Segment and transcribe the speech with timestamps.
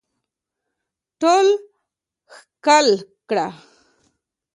[1.21, 1.47] ټول
[2.33, 2.87] ښکل
[3.29, 3.47] کړه